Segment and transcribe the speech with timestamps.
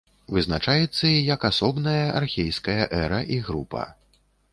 [0.35, 3.83] Вызначаецца і як асобная архейская эра і група.